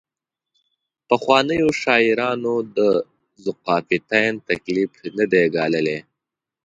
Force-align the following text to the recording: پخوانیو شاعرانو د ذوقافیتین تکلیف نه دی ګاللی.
پخوانیو 1.07 1.69
شاعرانو 1.81 2.55
د 2.77 2.79
ذوقافیتین 3.43 4.33
تکلیف 4.49 4.91
نه 5.17 5.25
دی 5.31 5.43
ګاللی. 5.55 5.99